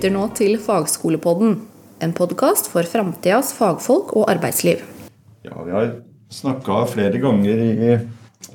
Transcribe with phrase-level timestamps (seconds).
[0.00, 1.58] lytter nå til Fagskolepodden,
[2.00, 4.80] en podkast for framtidas fagfolk og arbeidsliv.
[5.44, 5.90] Ja, Vi har
[6.32, 7.98] snakka flere ganger i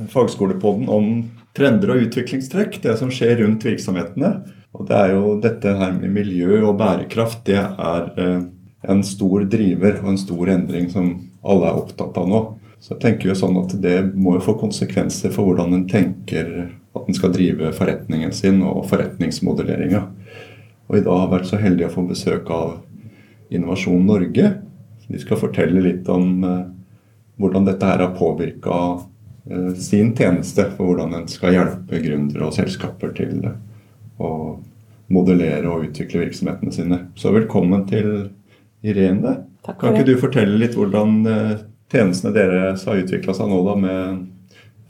[0.10, 4.32] Fagskolepodden om trender og utviklingstrekk, det som skjer rundt virksomhetene.
[4.74, 8.42] Og det er jo dette her med miljø og bærekraft, det er eh,
[8.90, 11.14] en stor driver og en stor endring som
[11.46, 12.42] alle er opptatt av nå.
[12.82, 16.72] Så jeg tenker jo sånn at Det må jo få konsekvenser for hvordan en tenker
[16.96, 20.08] at en skal drive forretningen sin og forretningsmodelleringa.
[20.88, 22.78] Og I dag har vært så heldig å få besøk av
[23.54, 24.52] Innovasjon Norge.
[25.08, 26.64] De skal fortelle litt om eh,
[27.42, 28.78] hvordan dette her har påvirka
[29.50, 33.42] eh, sin tjeneste for hvordan en skal hjelpe gründere og selskaper til
[34.18, 34.32] å
[35.14, 37.02] modellere og utvikle virksomhetene sine.
[37.18, 38.12] Så velkommen til
[38.86, 39.40] Irene.
[39.66, 41.56] Takk for Kan ikke du fortelle litt hvordan eh,
[41.94, 44.24] tjenestene deres har utvikla seg nå da med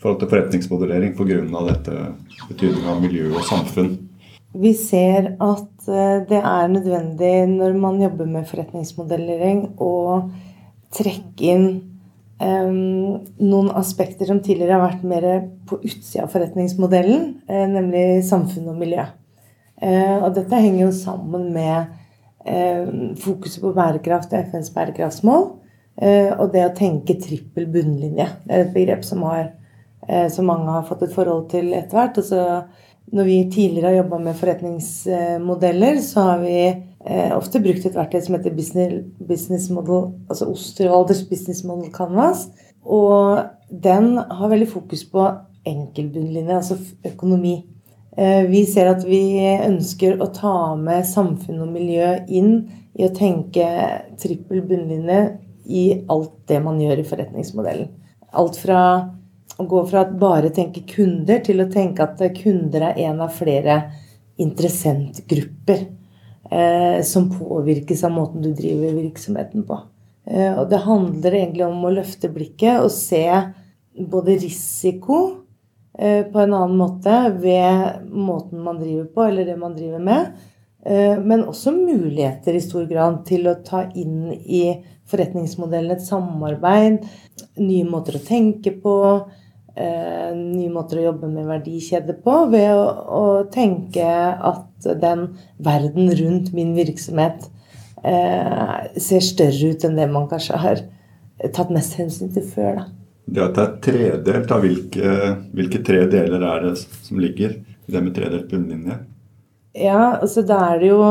[0.03, 1.39] forhold til forretningsmodellering pga.
[1.71, 1.95] dette
[2.49, 3.95] betydninga av miljø og samfunn?
[4.55, 10.29] Vi ser at eh, det er nødvendig når man jobber med forretningsmodellering, å
[10.95, 11.65] trekke inn
[12.39, 15.27] um, noen aspekter som tidligere har vært mer
[15.67, 19.03] på utsida av forretningsmodellen, uh, nemlig samfunn og miljø.
[19.81, 21.91] Uh, og dette henger jo sammen med
[22.47, 25.47] uh, fokuset på bærekraft og FNs bærekraftsmål.
[25.95, 28.25] og det å tenke trippel bunnlinje.
[28.43, 29.53] Det er et begrep som, har,
[30.27, 32.17] som mange har fått et forhold til etter hvert.
[32.19, 32.41] og så
[33.13, 38.23] når vi tidligere har jobba med forretningsmodeller, så har vi eh, ofte brukt et verktøy
[38.25, 42.47] som heter Business Model, altså Osterwalders Business Model Canvas.
[42.81, 45.27] Og den har veldig fokus på
[45.65, 47.59] enkeltbunnlinje, altså økonomi.
[48.17, 52.53] Eh, vi ser at vi ønsker å ta med samfunn og miljø inn
[52.95, 53.65] i å tenke
[54.21, 55.19] trippel bunnlinje
[55.65, 57.89] i alt det man gjør i forretningsmodellen.
[58.35, 58.81] Alt fra
[59.57, 63.33] å gå fra å bare tenke kunder til å tenke at kunder er en av
[63.35, 63.77] flere
[64.41, 65.85] interessentgrupper
[66.51, 69.79] eh, som påvirkes av måten du driver virksomheten på.
[70.25, 73.23] Eh, og det handler egentlig om å løfte blikket og se
[73.95, 75.19] både risiko
[75.97, 80.33] eh, på en annen måte ved måten man driver på, eller det man driver med,
[80.83, 84.65] eh, men også muligheter i stor grad til å ta inn i
[85.05, 87.03] forretningsmodellen et samarbeid,
[87.61, 88.95] nye måter å tenke på,
[89.75, 92.85] eh, nye måter å jobbe med verdikjede på ved å,
[93.19, 95.27] å, tenke at den
[95.63, 97.47] verden rundt min virksomhet
[98.03, 100.85] eh, ser større ut enn det man kanskje har
[101.55, 102.79] tatt mest hensyn til før.
[102.79, 102.85] Da.
[103.25, 105.15] Det at det er tredelt, da, hvilke,
[105.57, 108.99] hvilke tre deler er det som ligger i det med tredelt bunnlinje?
[109.75, 111.01] Ja, altså da er det jo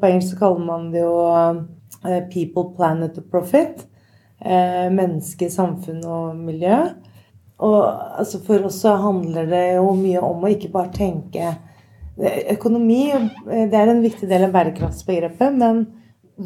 [0.00, 1.58] På engelsk kaller man det jo uh,
[2.32, 3.84] people, planet og profit.
[4.38, 6.78] Uh, menneske, samfunn og miljø.
[7.58, 7.78] Og
[8.20, 11.56] altså for oss så handler det jo mye om å ikke bare tenke
[12.18, 13.12] Økonomi
[13.46, 15.84] det er en viktig del av bærekraftsbegrepet, men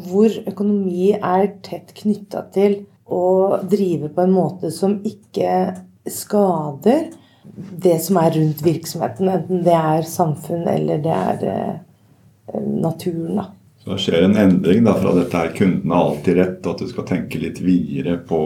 [0.05, 2.75] hvor økonomi er tett knytta til
[3.09, 5.49] å drive på en måte som ikke
[6.09, 7.09] skader
[7.83, 13.41] det som er rundt virksomheten, enten det er samfunn eller det er eh, naturen.
[13.41, 13.49] da.
[13.83, 16.89] Så det skjer en endring da, fra dette her kunden har alltid rett, at du
[16.89, 18.39] skal tenke litt videre på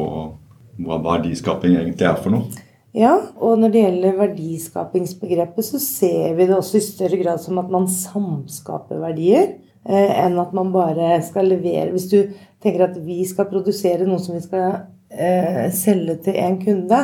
[0.81, 2.65] hva verdiskaping egentlig er for noe.
[2.97, 7.59] Ja, og når det gjelder verdiskapingsbegrepet, så ser vi det også i større grad som
[7.61, 11.91] at man samskaper verdier, eh, enn at man bare skal levere.
[11.93, 12.19] Hvis du
[12.63, 17.01] tenker at vi skal produsere noe som vi skal eh, selge til en kunde,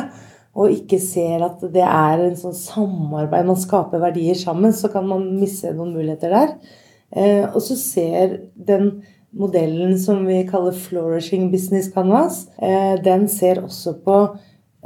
[0.54, 5.06] og ikke ser at det er en sånn samarbeid, man skaper verdier sammen, så kan
[5.06, 6.54] man miste noen muligheter der.
[7.14, 8.96] Eh, og så ser den
[9.38, 14.36] modellen som vi kaller 'flourishing business canvas', eh, den ser også på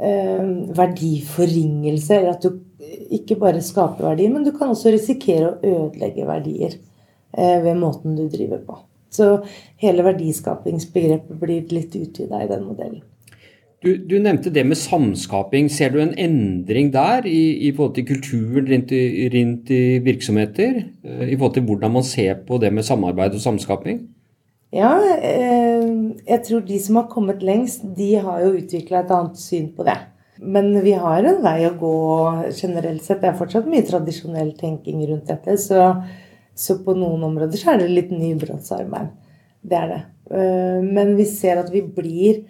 [0.01, 0.43] eh,
[0.75, 2.15] verdiforringelse.
[2.15, 2.59] Eller at du
[3.11, 6.73] ikke bare skaper verdier, men du kan også risikere å ødelegge verdier
[7.37, 8.79] eh, ved måten du driver på.
[9.11, 9.39] Så
[9.77, 13.01] hele verdiskapingsbegrepet blir litt utvida i den modellen.
[13.79, 15.69] Du, du, nevnte det med samskaping.
[15.71, 18.91] Ser du en endring der i, i forhold til kulturen rundt
[19.33, 20.83] rundt i virksomheter?
[21.23, 24.01] I forhold til hvordan man ser på det med samarbeid og samskaping?
[24.69, 25.85] Ja, eh,
[26.29, 29.85] jeg tror de som har kommet lengst, de har jo utvikla et annet syn på
[29.87, 29.97] det.
[30.39, 31.95] Men vi har en vei å gå
[32.53, 33.23] generelt sett.
[33.23, 35.57] Det er fortsatt mye tradisjonell tenking rundt dette.
[35.59, 35.89] Så,
[36.53, 39.09] så på noen områder så er det litt nybrottsarbeid.
[39.65, 39.99] Det er det.
[40.37, 42.43] Eh, men vi ser at vi blir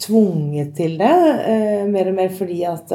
[0.00, 1.12] tvunget til det
[1.46, 2.90] eh, mer og mer fordi at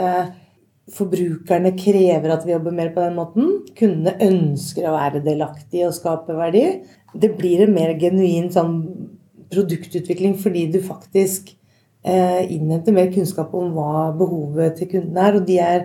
[0.92, 3.52] forbrukerne krever at vi jobber mer på den måten.
[3.78, 6.66] Kundene ønsker å være delaktige og skape verdi
[7.14, 8.78] det blir en mer genuin sånn
[9.52, 11.52] produktutvikling fordi du faktisk
[12.06, 15.40] eh, innhenter mer kunnskap om hva behovet til kunden er.
[15.40, 15.82] Og de er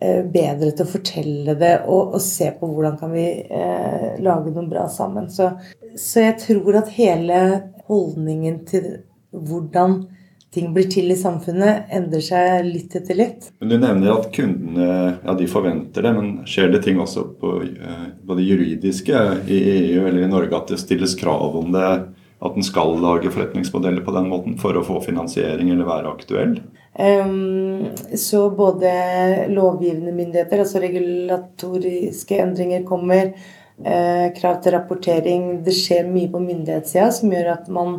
[0.00, 4.54] eh, bedre til å fortelle det og, og se på hvordan kan vi eh, lage
[4.54, 5.28] noe bra sammen.
[5.32, 5.52] Så,
[5.98, 7.42] så jeg tror at hele
[7.90, 8.90] holdningen til
[9.30, 10.02] hvordan
[10.54, 13.50] ting blir til i samfunnet, endrer seg litt etter litt.
[13.60, 14.88] Men Du nevner at kundene
[15.22, 19.60] ja, de forventer det, men skjer det ting også på, eh, på det juridiske i
[19.76, 21.92] EU eller i Norge at det stilles krav om det?
[22.40, 26.54] At en skal lage forretningsmodeller på den måten for å få finansiering eller være aktuell?
[26.96, 28.90] Um, så både
[29.52, 33.34] lovgivende myndigheter, altså regulatoriske endringer, kommer.
[33.84, 35.44] Eh, krav til rapportering.
[35.64, 37.94] Det skjer mye på myndighetssida som gjør at man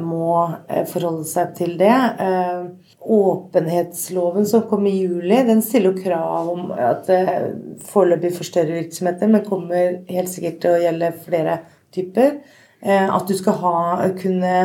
[0.00, 0.28] må
[0.68, 1.92] eh, forholde seg til det.
[2.24, 2.64] Eh,
[3.04, 7.50] åpenhetsloven som kom i juli, den stiller jo krav om at det eh,
[7.90, 11.58] foreløpig for større virksomheter, men kommer helt sikkert til å gjelde flere
[11.94, 12.38] typer.
[12.80, 13.76] Eh, at du skal ha,
[14.20, 14.56] kunne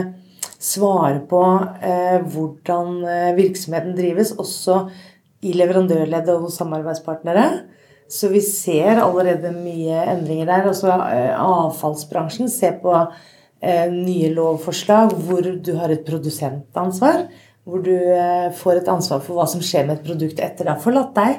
[0.59, 1.39] svare på
[2.33, 2.97] hvordan
[3.37, 4.89] virksomheten drives, også
[5.47, 7.45] i leverandørleddet og hos samarbeidspartnere.
[8.11, 10.67] Så vi ser allerede mye endringer der.
[10.67, 13.38] Også avfallsbransjen ser på Eh,
[13.91, 17.25] nye lovforslag hvor du har et produsentansvar.
[17.69, 20.73] Hvor du eh, får et ansvar for hva som skjer med et produkt etter det
[20.73, 21.33] har forlatt deg.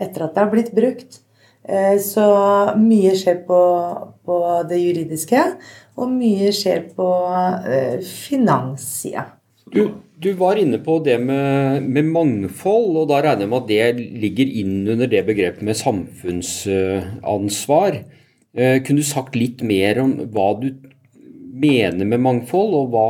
[0.00, 1.10] Etter at det har blitt brukt.
[1.64, 2.26] Eh, så
[2.80, 3.60] mye skjer på,
[4.26, 4.36] på
[4.68, 5.40] det juridiske,
[6.00, 7.08] og mye skjer på
[8.06, 9.24] finanssida.
[9.70, 9.82] Du,
[10.18, 13.86] du, var inne på det med, med, mangfold, og da regner jeg med at det
[14.24, 17.92] ligger inn under det begrepet med samfunnsansvar.
[18.50, 20.74] Kunne du sagt litt mer om hva du
[21.60, 23.06] mener med mangfold, og hva,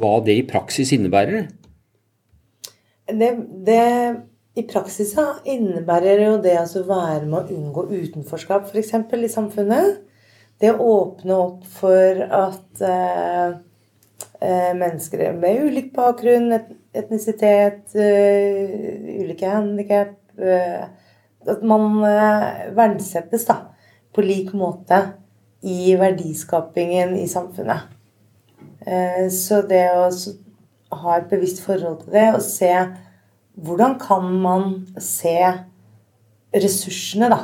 [0.00, 1.48] hva det i praksis innebærer?
[3.04, 3.30] Det,
[3.66, 3.82] det
[4.54, 5.12] i praksis
[5.50, 8.94] innebærer jo det å være med å unngå utenforskap f.eks.
[8.94, 10.02] i samfunnet.
[10.62, 13.56] Det å åpne opp for at eh,
[14.38, 16.54] eh, mennesker med ulik bakgrunn,
[16.94, 20.84] etnisitet, uh, ulike handikap uh,
[21.50, 23.56] At man uh, verdsettes da,
[24.14, 25.00] på lik måte
[25.64, 27.88] i verdiskapingen i samfunnet.
[28.86, 30.10] Eh, så det å
[31.04, 32.72] ha et bevisst forhold til det og se
[33.64, 35.38] hvordan kan man se
[36.54, 37.40] ressursene da,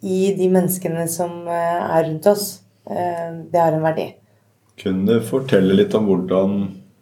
[0.00, 2.46] i de menneskene som eh, er rundt oss,
[2.88, 4.08] eh, det har en verdi.
[4.80, 6.60] Kunne du fortelle litt om hvordan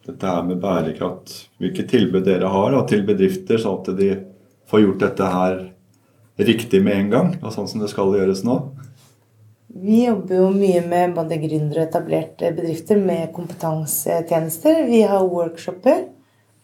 [0.08, 4.10] dette her med bærekraft, hvilke tilbud dere har da, til bedrifter, sånn at de
[4.68, 5.58] får gjort dette her
[6.48, 8.58] riktig med en gang, sånn som det skal gjøres nå?
[9.68, 14.86] Vi jobber jo mye med både gründere og etablerte bedrifter med kompetansetjenester.
[14.88, 16.06] Vi har workshoper.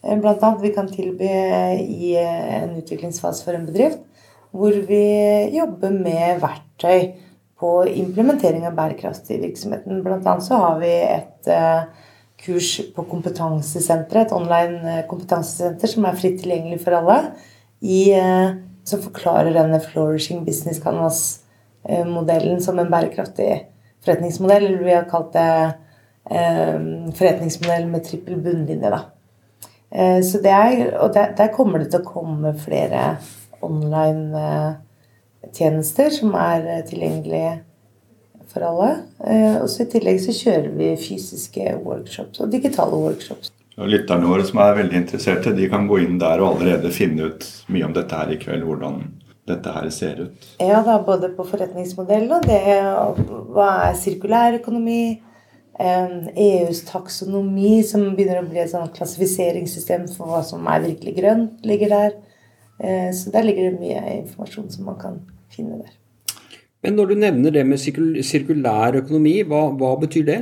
[0.01, 1.29] Eh, blant annet vi kan tilby
[1.85, 4.01] i en utviklingsfase for en bedrift
[4.55, 5.03] hvor vi
[5.51, 7.11] jobber med verktøy
[7.59, 10.01] på implementering av bærekraft i virksomheten.
[10.01, 11.85] Blant annet så har vi et eh,
[12.41, 17.21] kurs på Kompetansesenteret, et online eh, kompetansesenter som er fritt tilgjengelig for alle,
[17.85, 18.15] i,
[18.87, 21.44] som forklarer denne Flourishing Business Canvas Eh,
[22.07, 23.65] modellen som en bærekraftig
[24.05, 24.65] forretningsmodell.
[24.65, 25.73] Eller vi har kalt det
[26.29, 26.79] eh,
[27.17, 28.89] forretningsmodell med trippel bunnlinje.
[28.93, 28.99] Da.
[29.91, 33.01] Eh, så det er, og der, kommer det til å komme flere
[33.65, 37.53] online-tjenester som er tilgjengelige
[38.51, 38.89] for alle.
[39.59, 43.47] Og så I tillegg så kjører vi fysiske workshops og digitale workshops.
[43.75, 47.21] Og Lytterne våre som er veldig interesserte, de kan gå inn der og allerede finne
[47.27, 47.41] ut
[47.73, 48.63] mye om dette her i kveld.
[48.63, 48.93] hvordan
[49.45, 50.49] dette her ser ut?
[50.59, 52.61] Ja, da, både på forretningsmodell og det
[53.53, 55.21] hva er sirkulær økonomi.
[55.75, 61.65] EUs taksonomi, som begynner å bli et sånn klassifiseringssystem for hva som er virkelig grønt,
[61.67, 62.15] ligger der.
[62.79, 65.19] Eh, så der ligger det mye informasjon som man kan
[65.51, 65.91] finne der.
[66.83, 70.39] Men når du nevner det med sirkulær økonomi, hva, hva betyr det?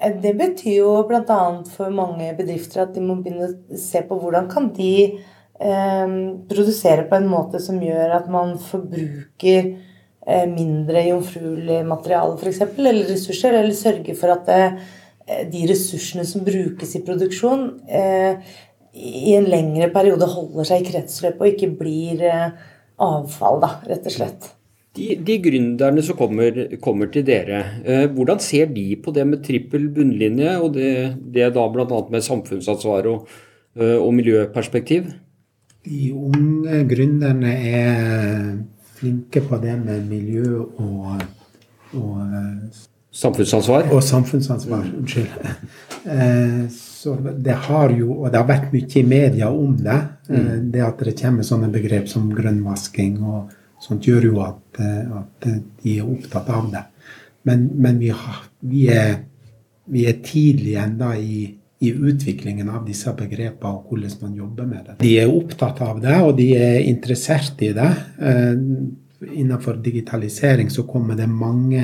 [0.00, 1.40] Eh, det betyr jo bl.a.
[1.72, 7.06] for mange bedrifter at de må begynne å se på hvordan kan de eh, produsere
[7.08, 9.70] på en måte som gjør at man forbruker
[10.26, 14.78] eh, mindre jomfruelig materiale f.eks., eller ressurser, eller sørge for at eh,
[15.50, 18.52] de ressursene som brukes i produksjon, eh,
[18.96, 22.68] i en lengre periode holder seg i kretsløpet og ikke blir eh,
[23.02, 24.52] avfall, da, rett og slett.
[24.96, 29.44] De, de gründerne som kommer, kommer til dere, eh, hvordan ser de på det med
[29.44, 30.94] trippel bunnlinje, og det,
[31.34, 32.00] det da bl.a.
[32.12, 33.36] med samfunnsansvar og,
[33.76, 35.10] og miljøperspektiv?
[35.86, 38.52] De unge gründerne er
[38.98, 41.24] flinke på det med miljø og,
[41.94, 42.20] og
[43.16, 43.86] Samfunnsansvar?
[43.96, 45.28] Og samfunnsansvar, unnskyld.
[46.06, 49.96] Eh, så det har jo, og det har vært mye i media om det.
[50.28, 50.66] Eh, mm.
[50.74, 55.48] Det at det kommer sånne begrep som grønnvasking og sånt, gjør jo at, eh, at
[55.48, 56.84] de er opptatt av det.
[57.48, 59.16] Men, men vi, har, vi, er,
[59.88, 61.40] vi, er, tidlig ennå i,
[61.78, 64.94] i utviklingen av disse begrepene og hvordan man jobber med det.
[65.02, 67.90] De er opptatt av det, og de er interessert i det.
[68.16, 68.54] Eh,
[69.36, 71.82] innenfor digitalisering så kommer det mange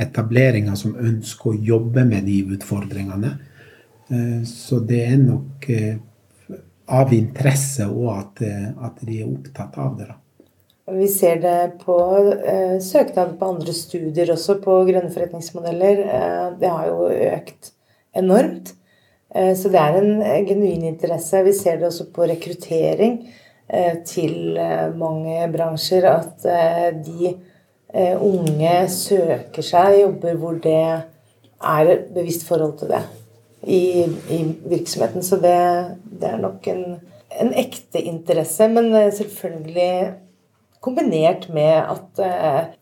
[0.00, 3.32] etableringer som ønsker å jobbe med de utfordringene.
[4.08, 5.96] Eh, så det er nok eh,
[6.94, 10.12] av interesse òg at, at, de er opptatt av det.
[10.12, 10.18] da.
[10.92, 11.96] Vi ser det på
[12.44, 16.02] eh, søknader på andre studier også, på grønne forretningsmodeller.
[16.04, 17.70] Eh, det har jo økt
[18.20, 18.74] enormt.
[19.34, 21.42] Eh, så det er en eh, genuin interesse.
[21.46, 23.18] Vi ser det også på rekruttering
[23.68, 24.60] eh, til
[24.98, 26.06] mange bransjer.
[26.12, 26.46] At
[27.04, 27.34] de
[27.94, 33.02] unge søker seg jobber hvor det er et bevisst forhold til det
[33.62, 34.02] i,
[34.34, 35.22] i virksomheten.
[35.22, 35.54] Så det,
[36.02, 36.96] det er nok en,
[37.38, 40.10] en, ekte interesse, men selvfølgelig
[40.82, 42.24] kombinert med at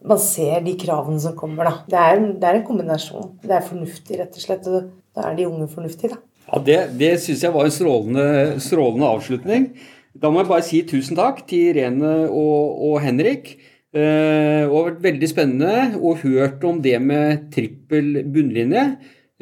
[0.00, 1.68] man ser de kravene som kommer.
[1.68, 1.74] Da.
[1.92, 3.34] Det, er, det er en kombinasjon.
[3.44, 4.72] Det er fornuftig, rett og slett.
[4.72, 6.22] Og da er de unge fornuftige, da.
[6.48, 8.26] Ja, Det, det syns jeg var en strålende,
[8.62, 9.68] strålende, avslutning.
[10.12, 13.54] Da må jeg bare si tusen takk til Irene og, og Henrik.
[13.92, 18.84] Eh, det har vært veldig spennende å hørt om det med trippel bunnlinje.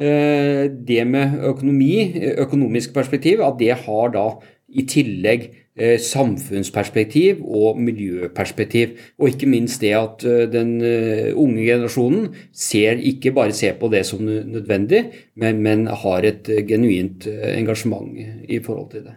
[0.01, 1.93] Eh, det med økonomi,
[2.41, 4.25] økonomisk perspektiv, at det har da
[4.71, 5.49] i tillegg
[5.81, 8.87] Eh, samfunnsperspektiv og miljøperspektiv.
[9.19, 13.87] Og ikke minst det at eh, den eh, unge generasjonen ser, ikke bare ser på
[13.87, 18.11] det som nødvendig, men, men har et genuint engasjement
[18.49, 19.15] i forhold til det.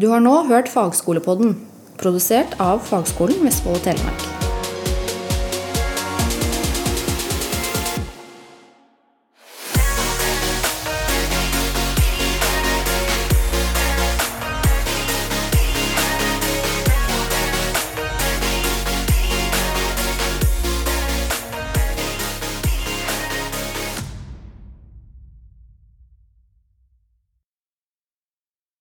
[0.00, 1.56] Du har nå hørt Fagskolepodden,
[1.98, 4.39] produsert av Fagskolen Vestfold og Telemark.